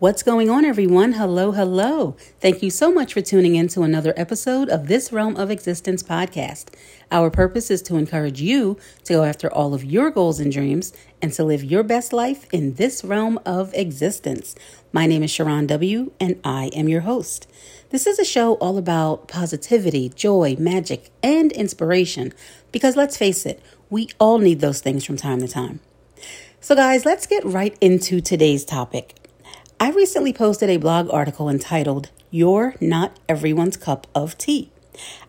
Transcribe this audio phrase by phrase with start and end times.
[0.00, 1.14] What's going on, everyone?
[1.14, 2.14] Hello, hello.
[2.38, 6.04] Thank you so much for tuning in to another episode of this Realm of Existence
[6.04, 6.66] podcast.
[7.10, 10.92] Our purpose is to encourage you to go after all of your goals and dreams
[11.20, 14.54] and to live your best life in this realm of existence.
[14.92, 17.48] My name is Sharron W., and I am your host.
[17.90, 22.32] This is a show all about positivity, joy, magic, and inspiration
[22.70, 23.60] because let's face it,
[23.90, 25.80] we all need those things from time to time.
[26.60, 29.16] So, guys, let's get right into today's topic.
[29.80, 34.72] I recently posted a blog article entitled, You're Not Everyone's Cup of Tea.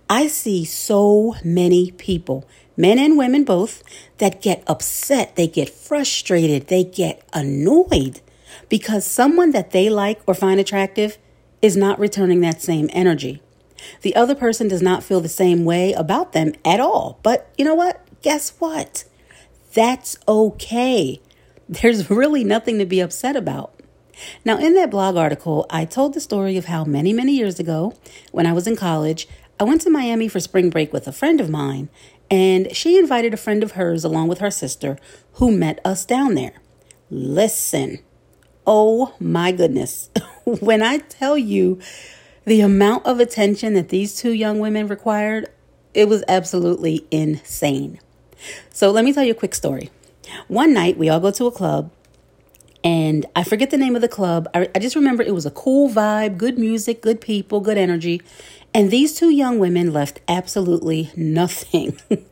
[0.10, 3.84] I see so many people, men and women both,
[4.18, 8.22] that get upset, they get frustrated, they get annoyed
[8.70, 11.20] because someone that they like or find attractive
[11.62, 13.44] is not returning that same energy.
[14.02, 17.20] The other person does not feel the same way about them at all.
[17.22, 18.02] But you know what?
[18.24, 19.04] Guess what?
[19.76, 21.22] That's okay.
[21.70, 23.79] There's really nothing to be upset about.
[24.46, 27.94] Now, in that blog article, I told the story of how many, many years ago,
[28.32, 29.28] when I was in college,
[29.60, 31.90] I went to Miami for spring break with a friend of mine,
[32.32, 34.98] and she invited a friend of hers along with her sister
[35.34, 36.62] who met us down there.
[37.10, 38.00] Listen,
[38.66, 40.10] oh my goodness,
[40.46, 41.80] when I tell you
[42.46, 45.48] the amount of attention that these two young women required,
[45.94, 48.00] it was absolutely insane.
[48.70, 49.90] So, let me tell you a quick story.
[50.48, 51.92] One night, we all go to a club
[52.84, 54.48] and I forget the name of the club.
[54.54, 58.22] I, I, just remember it was a cool vibe, good music, good people, good energy.
[58.74, 62.00] And these two young women left absolutely nothing,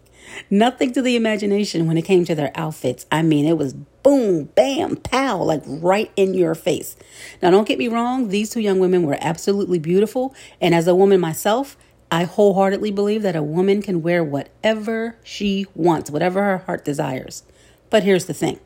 [0.49, 3.05] nothing to the imagination when it came to their outfits.
[3.11, 6.95] I mean, it was boom, bam, pow, like right in your face.
[7.41, 10.33] Now, don't get me wrong, these two young women were absolutely beautiful.
[10.61, 11.75] And as a woman myself,
[12.09, 17.43] I wholeheartedly believe that a woman can wear whatever she wants, whatever her heart desires.
[17.89, 18.61] But here's the thing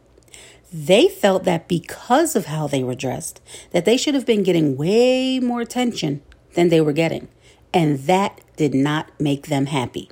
[0.72, 3.42] they felt that because of how they were dressed,
[3.72, 6.22] that they should have been getting way more attention
[6.54, 7.28] than they were getting.
[7.74, 10.10] And that did not make them happy.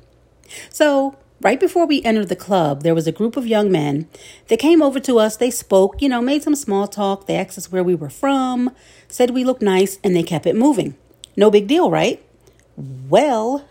[0.69, 4.07] So, right before we entered the club, there was a group of young men
[4.47, 5.37] that came over to us.
[5.37, 7.27] They spoke, you know, made some small talk.
[7.27, 8.71] They asked us where we were from,
[9.07, 10.95] said we looked nice, and they kept it moving.
[11.37, 12.21] No big deal, right?
[12.75, 13.67] Well,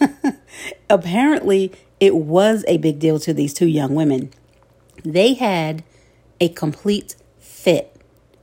[0.90, 4.30] apparently it was a big deal to these two young women.
[5.04, 5.82] They had
[6.40, 7.94] a complete fit.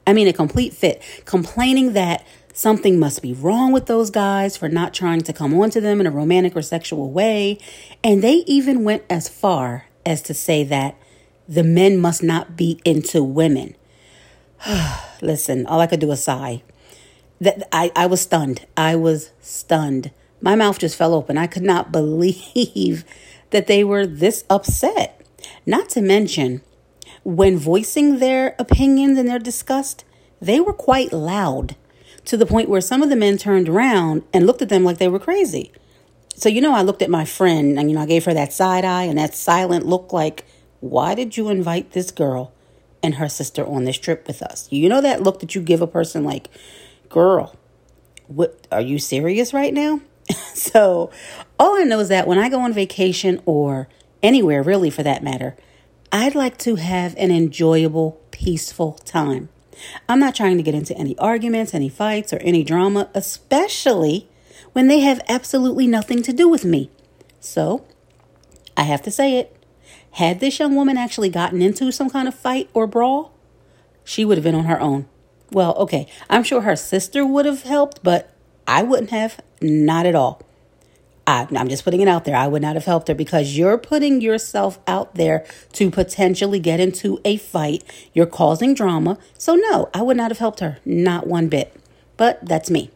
[0.07, 4.69] I mean, a complete fit, complaining that something must be wrong with those guys for
[4.69, 7.57] not trying to come on to them in a romantic or sexual way.
[8.03, 10.95] And they even went as far as to say that
[11.47, 13.75] the men must not be into women.
[15.22, 16.63] Listen, all I could do was sigh.
[17.41, 18.66] That I, I was stunned.
[18.78, 20.11] I was stunned.
[20.41, 21.38] My mouth just fell open.
[21.38, 23.03] I could not believe
[23.50, 25.22] that they were this upset.
[25.66, 26.61] Not to mention,
[27.25, 30.05] when voicing their opinions and their disgust,
[30.39, 31.75] they were quite loud
[32.23, 34.99] to the point where some of the men turned around and looked at them like
[34.99, 35.71] they were crazy.
[36.35, 38.53] So, you know, I looked at my friend and, you know, I gave her that
[38.53, 40.45] side eye and that silent look like,
[40.81, 42.53] why did you invite this girl
[43.01, 44.67] and her sister on this trip with us?
[44.71, 46.49] You know, that look that you give a person like,
[47.09, 47.55] girl,
[48.27, 49.99] what are you serious right now?
[50.53, 51.09] so,
[51.59, 53.87] all I know is that when I go on vacation or
[54.21, 55.55] anywhere really for that matter,
[56.17, 59.49] I'd like to have an enjoyable, peaceful time.
[60.07, 64.29] I'm not trying to get into any arguments, any fights, or any drama, especially
[64.71, 66.89] when they have absolutely nothing to do with me.
[67.41, 67.85] So,
[68.77, 69.57] I have to say it.
[70.11, 73.33] Had this young woman actually gotten into some kind of fight or brawl,
[74.05, 75.09] she would have been on her own.
[75.51, 78.33] Well, okay, I'm sure her sister would have helped, but
[78.65, 79.41] I wouldn't have.
[79.61, 80.41] Not at all.
[81.27, 82.35] I, am just putting it out there.
[82.35, 86.79] I would not have helped her because you're putting yourself out there to potentially get
[86.79, 87.83] into a fight.
[88.13, 89.17] You're causing drama.
[89.37, 90.77] So, no, I would not have helped her.
[90.85, 91.75] Not one bit.
[92.17, 92.91] But that's me.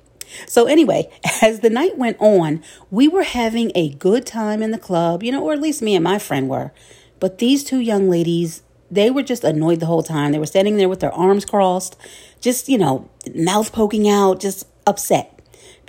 [0.47, 1.09] So, anyway,
[1.41, 5.31] as the night went on, we were having a good time in the club, you
[5.31, 6.71] know, or at least me and my friend were.
[7.19, 8.61] But these two young ladies,
[8.91, 10.31] they were just annoyed the whole time.
[10.31, 11.97] They were standing there with their arms crossed,
[12.41, 15.38] just, you know, mouth poking out, just upset.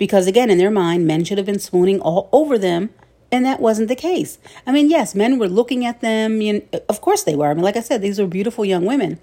[0.01, 2.89] Because again, in their mind, men should have been swooning all over them,
[3.31, 4.39] and that wasn't the case.
[4.65, 6.41] I mean, yes, men were looking at them.
[6.41, 7.51] You know, of course they were.
[7.51, 9.19] I mean, like I said, these were beautiful young women.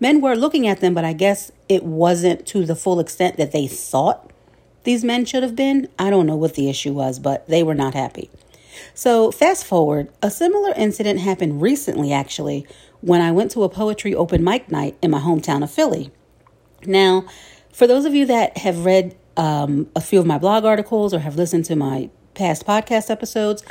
[0.00, 3.52] Men were looking at them, but I guess it wasn't to the full extent that
[3.52, 4.30] they thought
[4.84, 5.86] these men should have been.
[5.98, 8.30] I don't know what the issue was, but they were not happy.
[8.94, 12.66] So, fast forward, a similar incident happened recently, actually,
[13.02, 16.10] when I went to a poetry open mic night in my hometown of Philly.
[16.86, 17.26] Now,
[17.70, 21.20] for those of you that have read um, a few of my blog articles or
[21.20, 23.62] have listened to my past podcast episodes,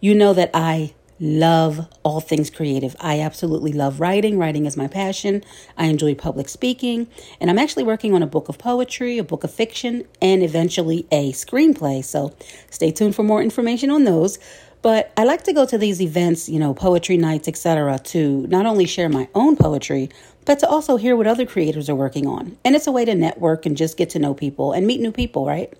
[0.00, 2.96] you know that I love all things creative.
[2.98, 4.38] I absolutely love writing.
[4.38, 5.44] Writing is my passion.
[5.76, 7.08] I enjoy public speaking.
[7.40, 11.06] And I'm actually working on a book of poetry, a book of fiction, and eventually
[11.12, 12.02] a screenplay.
[12.02, 12.34] So
[12.70, 14.38] stay tuned for more information on those.
[14.82, 18.64] But I like to go to these events, you know, poetry nights, etc., to not
[18.64, 20.08] only share my own poetry,
[20.46, 22.56] but to also hear what other creators are working on.
[22.64, 25.12] And it's a way to network and just get to know people and meet new
[25.12, 25.72] people, right?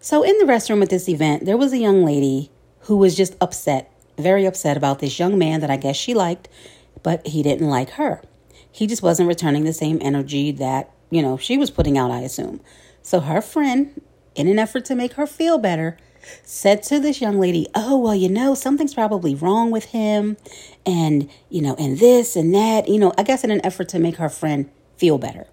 [0.00, 3.34] So in the restroom at this event, there was a young lady who was just
[3.40, 6.48] upset very upset about this young man that I guess she liked,
[7.02, 8.20] but he didn't like her.
[8.70, 12.20] He just wasn't returning the same energy that, you know, she was putting out, I
[12.20, 12.60] assume.
[13.02, 14.00] So her friend,
[14.34, 15.96] in an effort to make her feel better,
[16.42, 20.36] said to this young lady, Oh, well, you know, something's probably wrong with him,
[20.86, 23.98] and, you know, and this and that, you know, I guess in an effort to
[23.98, 25.46] make her friend feel better.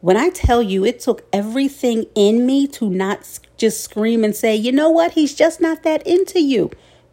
[0.00, 4.54] When I tell you it took everything in me to not just scream and say,
[4.54, 5.12] You know what?
[5.12, 6.70] He's just not that into you.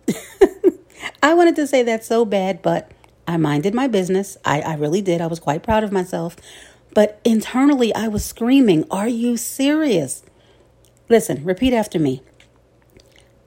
[1.24, 2.92] I wanted to say that so bad, but
[3.28, 4.38] I minded my business.
[4.46, 5.20] I, I really did.
[5.20, 6.36] I was quite proud of myself.
[6.94, 10.24] But internally, I was screaming, Are you serious?
[11.10, 12.22] Listen, repeat after me.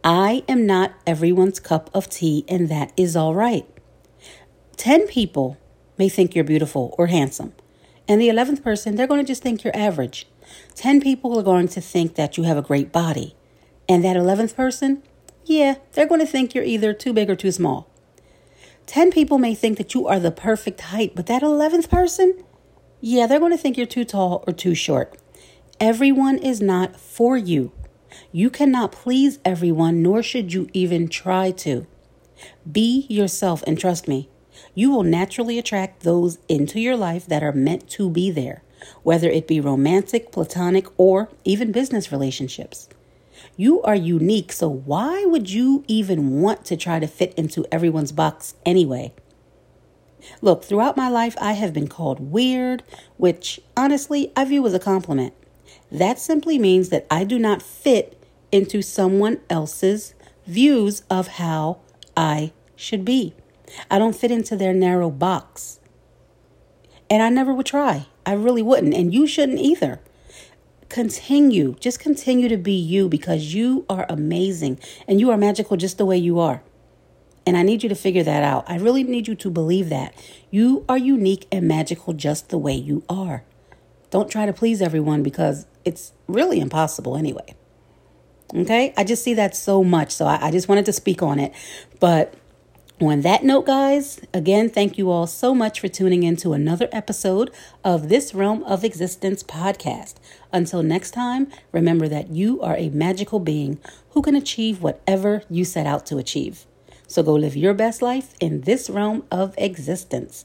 [0.05, 3.67] I am not everyone's cup of tea, and that is all right.
[4.77, 5.59] 10 people
[5.99, 7.53] may think you're beautiful or handsome,
[8.07, 10.27] and the 11th person, they're going to just think you're average.
[10.77, 13.35] 10 people are going to think that you have a great body,
[13.89, 15.03] and that 11th person,
[15.45, 17.91] yeah, they're going to think you're either too big or too small.
[18.87, 22.45] 10 people may think that you are the perfect height, but that 11th person,
[23.01, 25.19] yeah, they're going to think you're too tall or too short.
[25.81, 27.73] Everyone is not for you.
[28.33, 31.87] You cannot please everyone, nor should you even try to.
[32.71, 34.29] Be yourself and trust me,
[34.75, 38.63] you will naturally attract those into your life that are meant to be there,
[39.03, 42.89] whether it be romantic, platonic, or even business relationships.
[43.57, 48.13] You are unique, so why would you even want to try to fit into everyone's
[48.13, 49.13] box anyway?
[50.41, 52.83] Look, throughout my life, I have been called weird,
[53.17, 55.35] which honestly I view as a compliment.
[55.91, 58.21] That simply means that I do not fit
[58.53, 60.15] into someone else's
[60.47, 61.79] views of how
[62.17, 63.35] I should be.
[63.91, 65.81] I don't fit into their narrow box.
[67.11, 68.07] And I never would try.
[68.27, 68.95] I really wouldn't.
[68.95, 70.01] And you shouldn't either
[70.89, 75.99] continue, just continue to be you because you are amazing and you are magical just
[75.99, 76.63] the way you are.
[77.47, 78.65] And I need you to figure that out.
[78.69, 80.15] I really need you to believe that.
[80.51, 83.43] You are unique and magical just the way you are.
[84.11, 87.55] Don't try to please everyone because it's really impossible anyway.
[88.55, 88.95] Okay?
[88.97, 90.13] I just see that so much.
[90.13, 91.53] So I, I just wanted to speak on it.
[91.99, 92.35] But
[93.01, 96.89] on that note, guys, again, thank you all so much for tuning in to another
[96.93, 97.51] episode
[97.85, 100.15] of this Realm of Existence podcast.
[100.53, 103.79] Until next time, remember that you are a magical being
[104.11, 106.67] who can achieve whatever you set out to achieve.
[107.07, 110.45] So go live your best life in this realm of existence.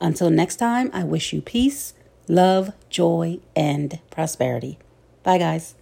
[0.00, 1.94] Until next time, I wish you peace,
[2.28, 4.78] love, joy, and prosperity.
[5.24, 5.74] Bye, guys.